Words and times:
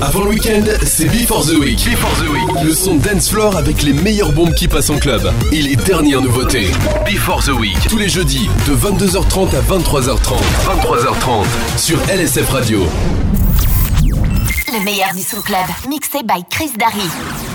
Avant 0.00 0.20
le 0.20 0.30
week-end, 0.30 0.62
c'est 0.84 1.06
Before 1.06 1.44
the 1.44 1.58
Week. 1.58 1.84
Before 1.84 2.14
the 2.24 2.28
Week. 2.30 2.64
Le 2.64 2.72
son 2.72 2.94
dance 2.94 3.30
floor 3.30 3.56
avec 3.56 3.82
les 3.82 3.92
meilleures 3.92 4.32
bombes 4.32 4.54
qui 4.54 4.68
passent 4.68 4.90
en 4.90 4.98
club 4.98 5.20
et 5.50 5.60
les 5.60 5.74
dernières 5.74 6.20
nouveautés. 6.20 6.68
Before 7.04 7.42
the 7.42 7.48
Week. 7.48 7.76
Tous 7.88 7.98
les 7.98 8.08
jeudis 8.08 8.48
de 8.68 8.76
22h30 8.76 9.56
à 9.56 9.60
23h30. 9.60 10.38
23h30 10.66 11.78
sur 11.78 11.98
LSF 12.08 12.48
Radio. 12.50 12.86
Le 14.72 14.84
meilleur 14.84 15.12
du 15.14 15.22
son 15.22 15.40
club, 15.42 15.66
mixé 15.88 16.22
by 16.22 16.44
Chris 16.48 16.70
Darry. 16.78 17.08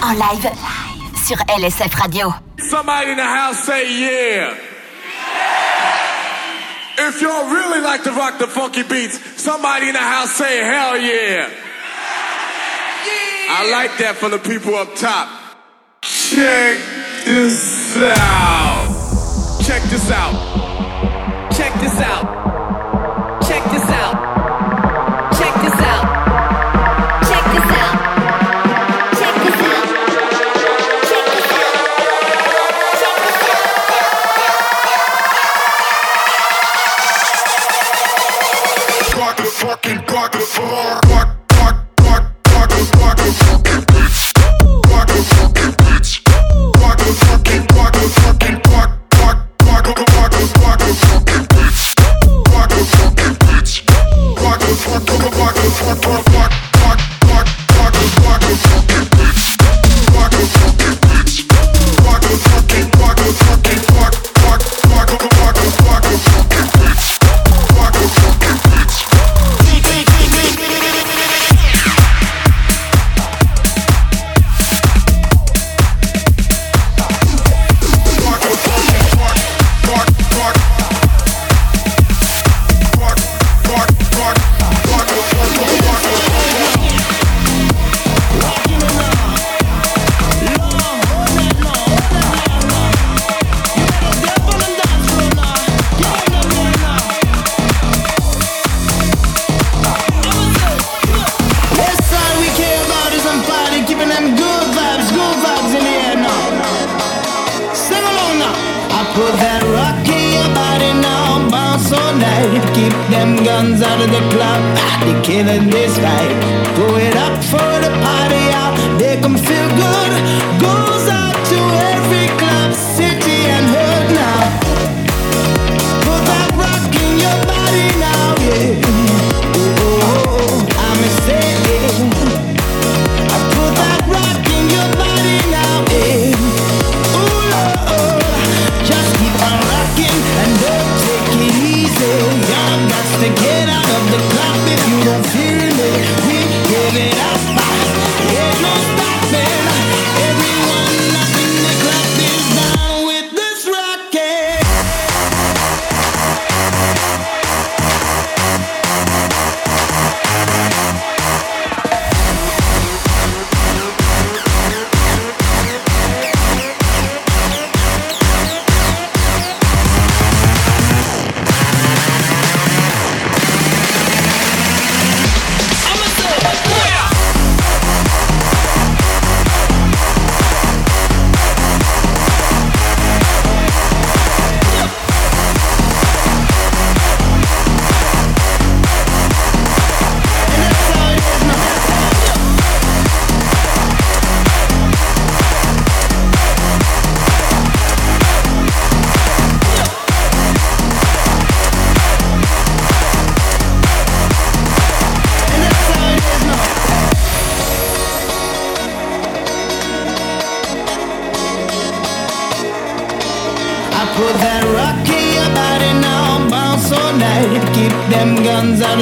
En 0.04 0.12
live 0.12 0.50
sur 1.26 1.38
LSF 1.48 1.96
Radio. 1.96 2.34
Somebody 2.60 3.12
in 3.12 3.16
the 3.16 3.22
house 3.22 3.64
say 3.64 3.90
yeah. 3.90 4.54
If 6.98 7.22
y'all 7.22 7.50
really 7.50 7.82
like 7.82 8.04
to 8.04 8.12
rock 8.12 8.38
the 8.38 8.48
funky 8.48 8.84
beats, 8.84 9.18
somebody 9.38 9.88
in 9.88 9.94
the 9.94 10.00
house 10.00 10.32
say 10.32 10.64
hell 10.64 10.98
yeah. 10.98 11.63
I 13.56 13.70
like 13.70 14.00
that 14.00 14.16
for 14.16 14.30
the 14.30 14.40
people 14.40 14.74
up 14.74 14.96
top. 14.96 15.30
Check 16.02 16.80
this 17.24 17.96
out. 18.02 19.62
Check 19.64 19.84
this 19.92 20.10
out. 20.10 20.43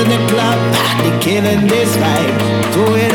in 0.01 0.09
the 0.09 0.27
club, 0.31 0.59
they 1.01 1.13
killing 1.19 1.67
this 1.67 1.95
vibe. 1.97 2.73
Do 2.73 2.95
it 2.95 3.10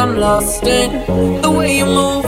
I'm 0.00 0.16
lost 0.16 0.66
in 0.66 1.42
the 1.42 1.50
way 1.50 1.76
you 1.76 1.84
move. 1.84 2.19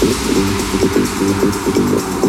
Thank 0.00 0.14
you. 2.22 2.27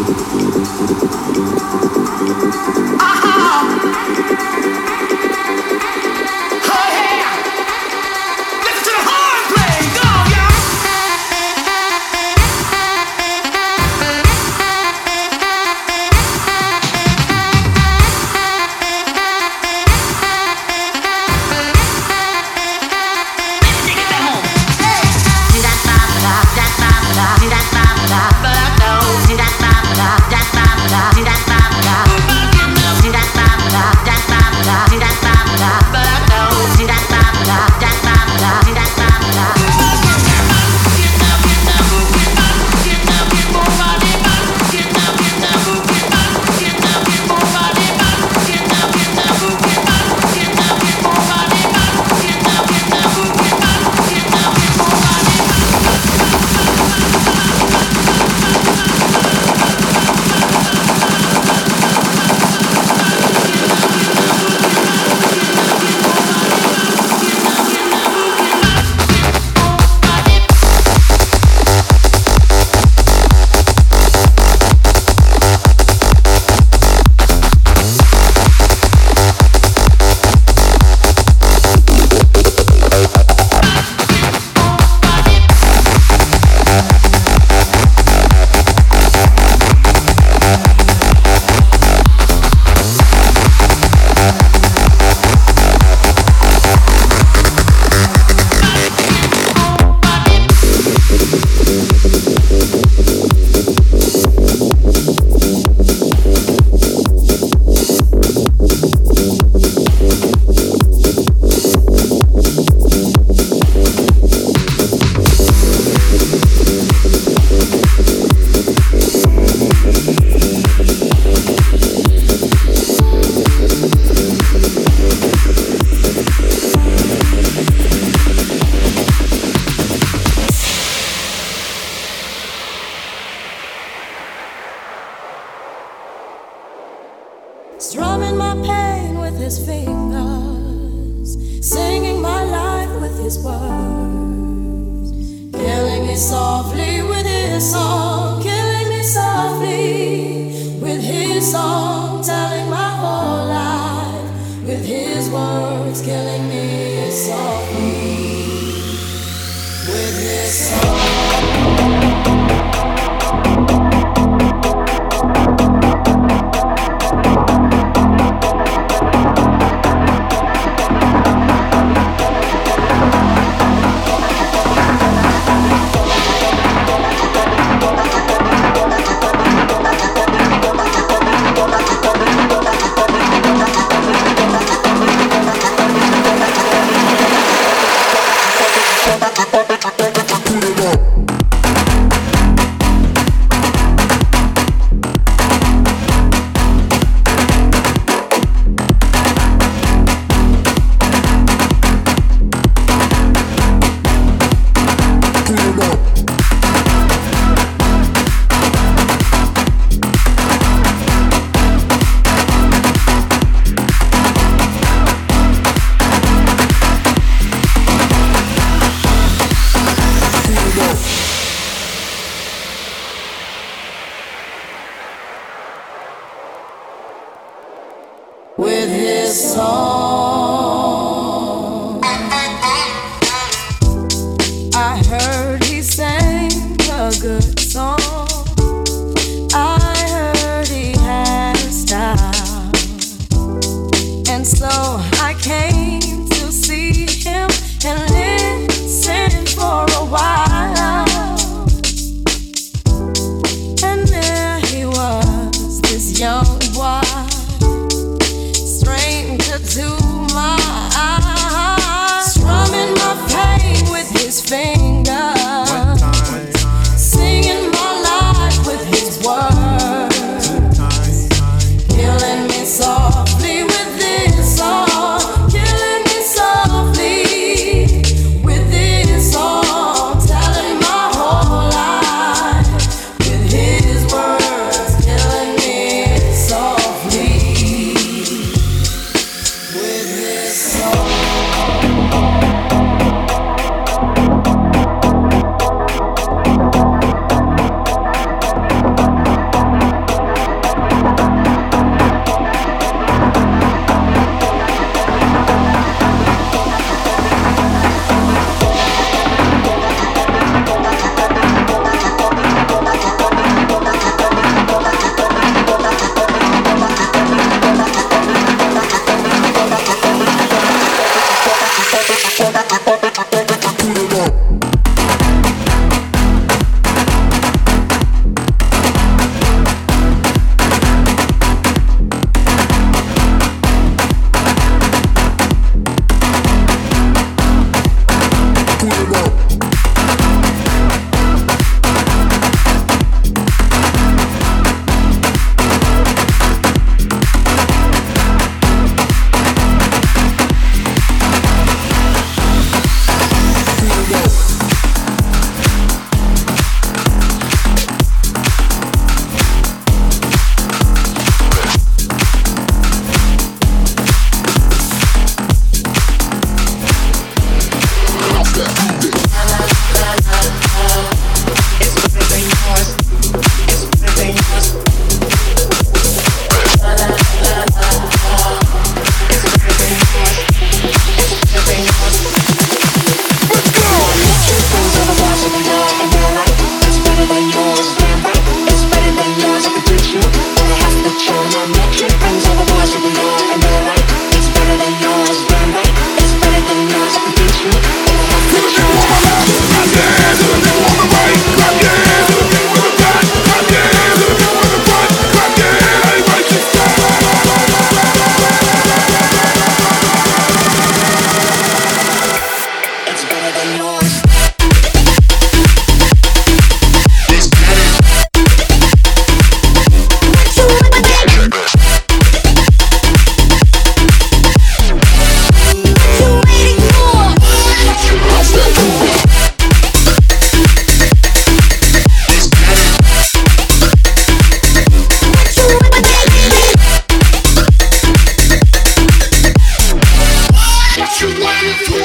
What 441.20 441.28
you 441.28 441.36
waiting 441.44 441.76
for? 441.84 442.00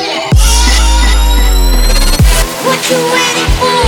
What 2.67 2.83
you 2.83 2.99
waiting 3.15 3.51
for? 3.55 3.79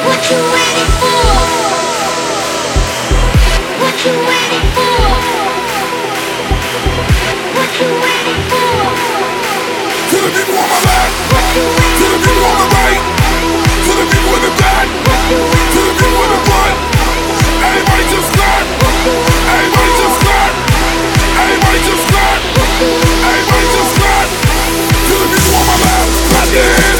What 0.00 0.24
you 0.24 0.40
waiting 0.48 0.92
for? 0.96 1.20
What 3.76 4.00
you 4.00 4.12
waiting 4.24 4.64
for? 4.72 4.96
What 7.52 7.70
you 7.76 7.88
waiting 8.00 8.40
for? 8.48 8.72
The 10.08 10.18
people 10.32 10.56
on 10.56 10.68
my 10.72 10.80
left, 10.80 11.12
the 12.00 12.08
people 12.16 12.48
on 12.48 12.64
right, 12.80 13.04
the 13.84 14.08
people 14.08 14.40
the 14.40 14.52
back, 14.56 14.88
the 15.04 15.84
people 16.00 16.24
the 16.32 16.40
front. 16.48 16.76
Just 18.08 18.32
clap. 18.32 18.64
Everybody 21.36 21.78
just 21.84 22.00
clap. 22.00 22.09
Yeah. 26.52 26.99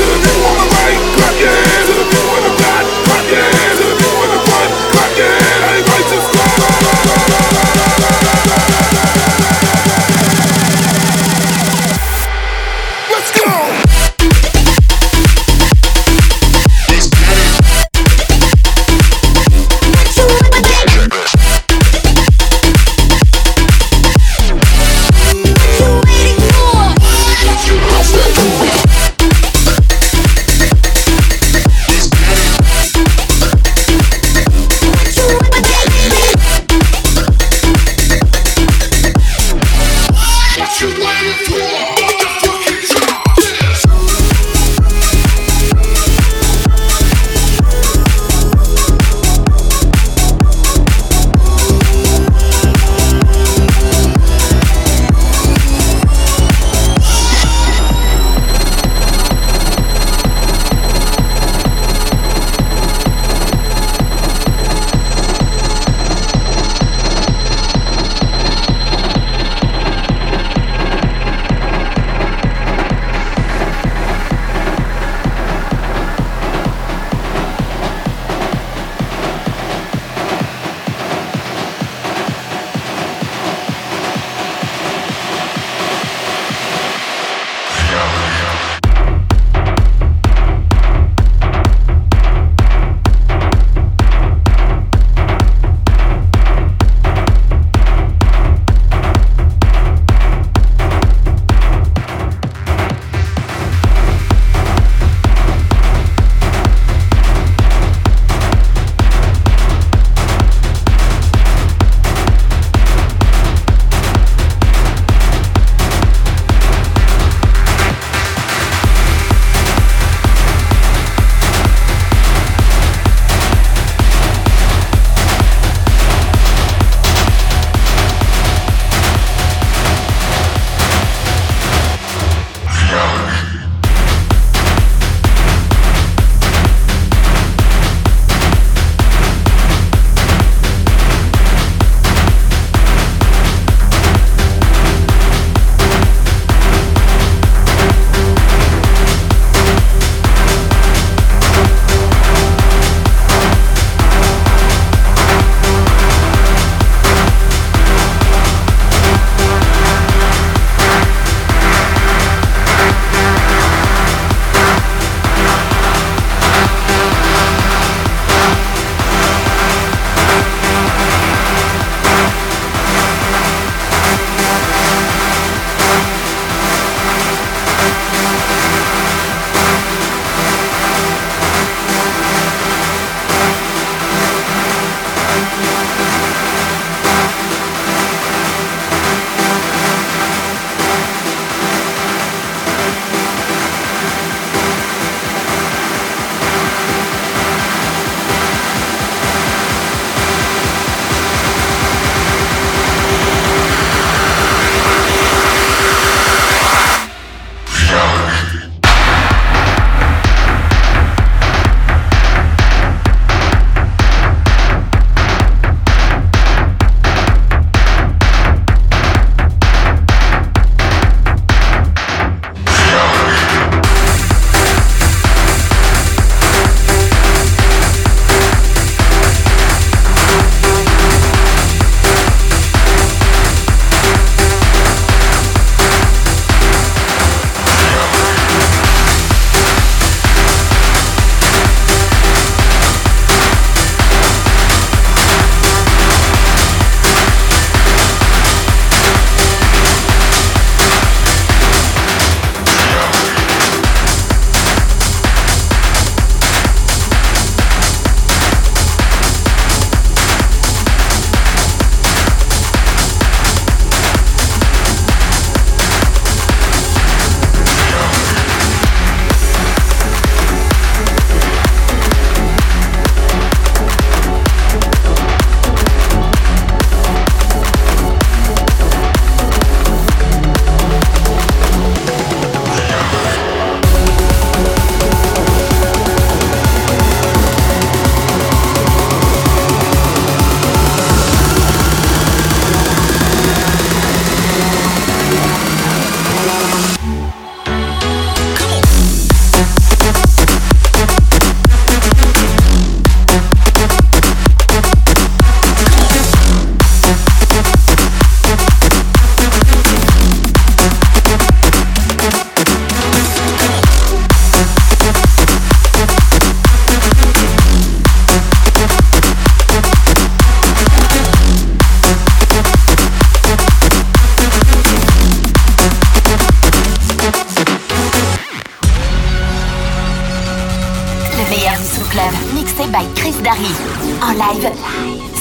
Live 334.40 334.72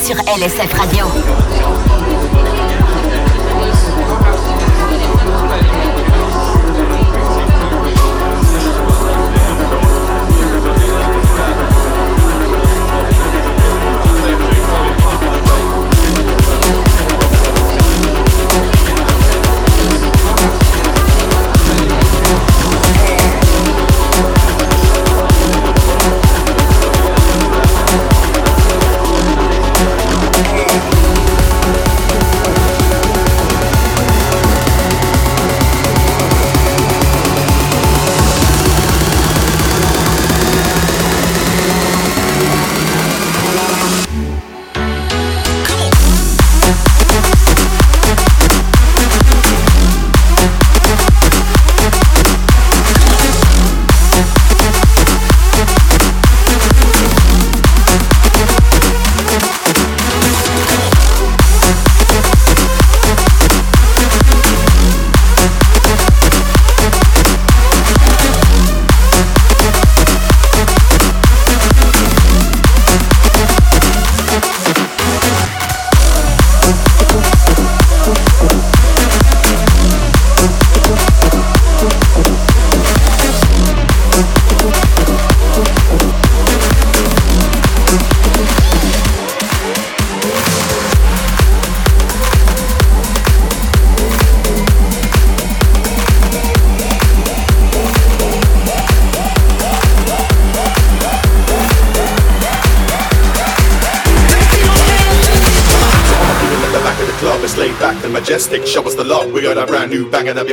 sur 0.04 0.16
LSF 0.16 0.74
Radio. 0.74 1.79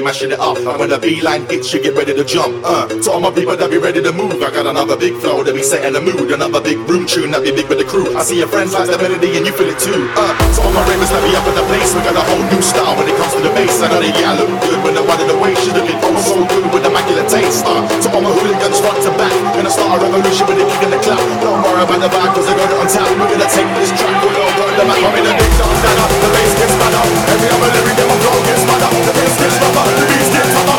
Mashing 0.07 0.31
it 0.33 0.39
up. 0.39 0.57
And 0.57 0.79
when 0.79 0.89
the 0.89 0.99
beeline 0.99 1.45
hits, 1.51 1.75
you 1.75 1.83
get 1.83 1.95
ready 1.95 2.15
to 2.15 2.25
jump. 2.25 2.63
Uh, 2.65 2.89
to 2.89 3.11
all 3.11 3.21
my 3.21 3.31
people 3.31 3.57
that 3.57 3.71
be 3.71 3.77
ready 3.77 4.01
to 4.03 4.13
move, 4.13 4.41
I 4.41 4.51
got 4.55 4.67
another 4.67 4.97
big 4.97 5.19
flow 5.21 5.43
that 5.43 5.55
be 5.55 5.63
setting 5.63 5.93
the 5.93 6.01
mood. 6.01 6.31
Another 6.31 6.63
big 6.63 6.79
room 6.89 7.07
tune 7.07 7.31
that 7.33 7.43
be 7.43 7.53
big 7.53 7.69
with 7.69 7.79
the 7.79 7.85
crew. 7.85 8.17
I 8.17 8.23
see 8.23 8.39
your 8.39 8.49
friends 8.49 8.73
like 8.73 8.89
the 8.89 8.97
melody 8.97 9.37
and 9.37 9.45
you 9.45 9.53
feel 9.53 9.69
it 9.69 9.81
too. 9.83 10.09
Uh, 10.15 10.33
to 10.55 10.59
all 10.63 10.73
my 10.73 10.83
ravers 10.89 11.11
that 11.11 11.23
be 11.27 11.35
up 11.37 11.45
in 11.45 11.55
the 11.59 11.67
place, 11.69 11.91
we 11.93 12.01
got 12.07 12.17
a 12.17 12.25
whole 12.25 12.45
new 12.49 12.63
style 12.63 12.95
when 12.97 13.11
it 13.11 13.17
comes 13.19 13.35
to 13.35 13.41
the 13.43 13.53
bass. 13.53 13.77
I 13.83 13.91
know 13.91 14.01
they 14.01 14.15
yeah, 14.15 14.33
I 14.33 14.41
look 14.41 14.53
good 14.63 14.79
when 14.87 14.93
they're 14.95 15.05
running 15.11 15.31
away. 15.35 15.53
She's 15.61 15.75
looking 15.75 15.99
oh 16.01 16.17
so 16.23 16.37
good 16.49 16.65
with 16.73 16.87
immaculate 16.87 16.96
taste. 17.25 17.65
Uh, 17.65 17.81
to 17.89 18.09
all 18.13 18.21
my 18.21 18.29
hooligans 18.29 18.81
front 18.85 19.01
to 19.01 19.11
back, 19.17 19.33
gonna 19.57 19.73
start 19.73 19.97
a 19.97 20.05
revolution 20.05 20.45
with 20.45 20.61
a 20.61 20.67
kick 20.69 20.83
in 20.85 20.91
the 20.93 21.01
clap. 21.01 21.21
Don't 21.41 21.65
worry 21.65 21.81
about 21.81 22.01
the 22.05 22.11
vibe, 22.13 22.33
cause 22.37 22.45
I 22.45 22.53
got 22.53 22.69
it 22.69 22.77
on 22.77 22.89
tap. 22.89 23.09
We're 23.17 23.31
gonna 23.33 23.49
take 23.49 23.71
this 23.81 23.93
track, 23.97 24.17
all 24.21 24.53
burn 24.61 24.75
the 24.77 24.85
back. 24.85 25.01
I'm 25.01 25.17
in 25.17 25.25
a 25.25 25.33
big 25.33 25.53
stand 25.57 26.01
up, 26.05 26.11
the 26.13 26.29
bass 26.35 26.53
gets 26.61 26.75
mad 26.77 26.95
up. 27.01 27.09
Every 27.33 27.49
other 27.49 27.71
lyric, 27.73 27.97
then 27.97 28.09
my 28.13 28.17
flow 28.21 28.39
gets 28.45 28.65
mad 28.69 28.83
up. 28.85 28.93
The 28.93 29.13
bass 29.17 29.35
gets 29.41 29.57
rougher, 29.63 29.85
the 29.97 30.05
beats 30.11 30.31
get 30.35 30.47
tougher. 30.53 30.77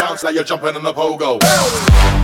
Sounds 0.00 0.22
like 0.22 0.34
you're 0.34 0.44
jumping 0.44 0.76
on 0.76 0.82
the 0.82 0.92
pogo. 0.92 2.23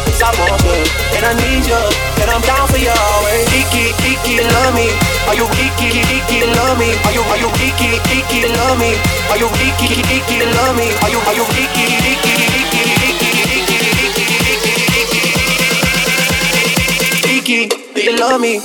I 0.21 0.29
want 0.37 0.61
you, 0.61 0.77
and 1.17 1.23
I 1.25 1.33
need 1.33 1.65
you, 1.65 1.81
and 2.21 2.29
I'm 2.29 2.41
down 2.45 2.67
for 2.69 2.77
you 2.77 2.93
always. 2.93 3.49
Kiki, 3.49 3.89
Kiki, 4.05 4.37
love 4.53 4.73
me. 4.77 4.85
Are 5.25 5.33
you 5.33 5.49
Kiki, 5.57 5.89
Kiki, 5.97 6.45
love 6.45 6.77
me? 6.77 6.93
Are 7.05 7.13
you, 7.13 7.25
are 7.25 7.41
you 7.41 7.49
Kiki, 7.57 7.97
Kiki, 8.05 8.45
love 8.53 8.77
me? 8.77 8.93
Are 9.33 9.37
you 9.41 9.49
Kiki, 9.57 9.97
Kiki, 10.05 10.37
love 10.45 10.77
me? 10.77 10.93
Are 11.01 11.09
you, 11.09 11.19
are 11.25 11.33
you 11.33 11.45
Kiki, 11.57 11.85
Kiki, 12.05 12.33
Kiki, 12.37 13.01
Kiki, 17.25 17.67
do 17.95 18.01
you 18.01 18.15
love 18.17 18.39
me? 18.39 18.61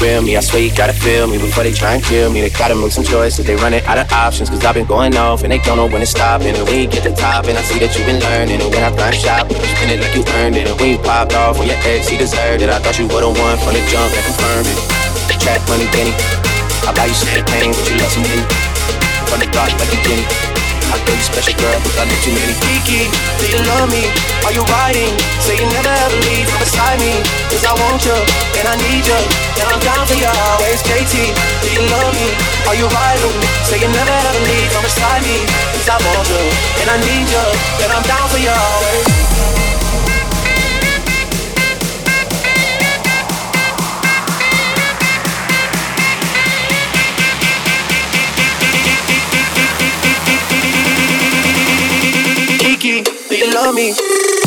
Real 0.00 0.22
me. 0.22 0.36
I 0.36 0.40
swear 0.40 0.62
you 0.62 0.74
gotta 0.74 0.92
feel 0.92 1.26
me 1.26 1.38
before 1.38 1.64
they 1.64 1.72
try 1.72 1.94
and 1.94 2.02
kill 2.02 2.30
me. 2.30 2.40
They 2.40 2.50
gotta 2.50 2.74
make 2.74 2.92
some 2.92 3.04
choices. 3.04 3.44
They 3.44 3.56
running 3.56 3.84
out 3.84 3.98
of 3.98 4.10
options. 4.12 4.50
Cause 4.50 4.64
I've 4.64 4.74
been 4.74 4.86
going 4.86 5.16
off 5.16 5.42
and 5.42 5.52
they 5.52 5.58
don't 5.58 5.76
know 5.76 5.86
when 5.86 6.00
to 6.00 6.06
stop. 6.06 6.42
And 6.42 6.56
when 6.68 6.90
get 6.90 7.02
to 7.04 7.14
top, 7.14 7.46
and 7.46 7.58
I 7.58 7.62
see 7.62 7.78
that 7.80 7.94
you've 7.96 8.06
been 8.06 8.20
learning. 8.20 8.60
And 8.60 8.70
when 8.72 8.82
I 8.82 8.94
grind 8.94 9.16
shop, 9.16 9.50
you 9.50 9.56
it 9.56 10.00
like 10.00 10.14
you 10.14 10.24
earned 10.40 10.56
it. 10.56 10.68
And 10.68 10.78
when 10.80 10.90
you 10.90 10.98
popped 10.98 11.34
off 11.34 11.58
on 11.58 11.66
your 11.66 11.78
ex, 11.84 12.08
he 12.08 12.16
deserved 12.16 12.62
it. 12.62 12.70
I 12.70 12.78
thought 12.78 12.98
you 12.98 13.06
were 13.08 13.22
the 13.22 13.32
one 13.32 13.56
from 13.58 13.74
the 13.74 13.82
jump 13.90 14.10
that 14.14 14.24
confirmed 14.24 14.68
it. 14.68 14.78
Track 15.42 15.62
money, 15.68 15.86
Benny. 15.94 16.12
I 16.86 16.92
buy 16.94 17.06
you 17.06 17.14
champagne, 17.14 17.72
but 17.72 17.84
you 17.88 17.96
love 17.98 18.12
some. 18.12 18.24
From 19.28 19.40
the 19.40 19.48
dark 19.52 19.70
like 19.78 19.92
a 19.92 19.98
guinea. 20.06 20.67
I 20.88 20.96
feel 21.04 21.16
you 21.16 21.26
special 21.26 21.54
girl, 21.60 21.78
but 21.84 21.94
I 22.00 22.04
know 22.08 22.18
too 22.24 22.32
many. 22.32 22.54
Kiki, 22.64 23.12
do 23.38 23.44
you 23.48 23.60
love 23.68 23.88
me? 23.92 24.08
Are 24.48 24.54
you 24.54 24.64
riding? 24.80 25.12
Say 25.38 25.60
you 25.60 25.68
never 25.68 25.92
ever 25.92 26.18
leave 26.24 26.48
beside 26.56 26.98
me. 27.00 27.20
Cause 27.52 27.64
I 27.68 27.72
want 27.76 28.04
you, 28.08 28.16
and 28.56 28.66
I 28.68 28.74
need 28.88 29.04
you, 29.04 29.20
and 29.60 29.66
I'm 29.68 29.80
down 29.84 30.04
for 30.08 30.16
you 30.16 30.28
always. 30.28 30.80
Kiki, 30.80 31.36
do 31.60 31.68
you 31.68 31.84
love 31.92 32.12
me? 32.16 32.32
Are 32.64 32.76
you 32.76 32.88
riding? 32.88 33.36
Say 33.68 33.80
you 33.84 33.90
never 33.92 34.12
ever 34.12 34.42
leave 34.48 34.70
from 34.72 34.84
beside 34.84 35.22
me. 35.28 35.44
Cause 35.76 35.88
I 35.92 35.96
want 36.00 36.24
you, 36.32 36.42
and 36.80 36.88
I 36.88 36.96
need 37.04 37.28
you, 37.28 37.44
and 37.84 37.90
I'm 37.92 38.04
down 38.08 38.26
for 38.32 38.40
you 38.40 38.52
always. 38.52 39.27
on 53.66 53.74
me. 53.74 54.37